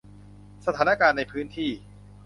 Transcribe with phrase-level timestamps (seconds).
[0.65, 1.69] สถานการณ์ในพื้นที่